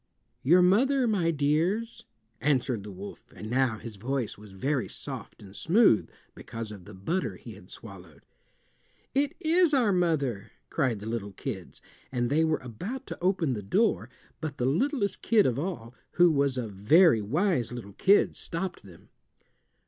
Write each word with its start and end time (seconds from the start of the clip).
"Your 0.41 0.63
mother, 0.63 1.05
my 1.07 1.29
dears," 1.29 2.05
answered 2.39 2.81
the 2.81 2.91
wolf, 2.91 3.31
and 3.35 3.51
now 3.51 3.77
his 3.77 3.97
voice 3.97 4.35
was 4.35 4.51
very 4.51 4.89
soft 4.89 5.43
and 5.43 5.55
smooth 5.55 6.09
because 6.33 6.71
of 6.71 6.85
the 6.85 6.95
butter 6.95 7.35
he 7.35 7.53
had 7.53 7.69
swallowed. 7.69 8.23
"It 9.13 9.35
is 9.39 9.75
our 9.75 9.91
mother," 9.93 10.53
cried 10.71 11.01
the 11.01 11.05
little 11.05 11.33
kids, 11.33 11.83
and 12.11 12.31
they 12.31 12.43
were 12.43 12.61
about 12.63 13.05
to 13.05 13.21
open 13.21 13.53
the 13.53 13.61
door, 13.61 14.09
but 14.39 14.57
the 14.57 14.65
littlest 14.65 15.21
kid 15.21 15.45
of 15.45 15.59
all, 15.59 15.93
who 16.13 16.31
was 16.31 16.57
a 16.57 16.67
very 16.67 17.21
wise 17.21 17.71
little 17.71 17.93
kid, 17.93 18.35
stopped 18.35 18.81
them. 18.81 19.09